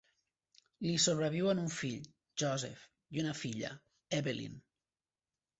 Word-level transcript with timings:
Li 0.85 0.93
sobreviuen 1.03 1.61
un 1.65 1.69
fill, 1.75 2.07
Joseph, 2.45 2.87
i 3.19 3.23
una 3.25 3.37
filla, 3.43 3.73
Evelyn. 4.23 4.61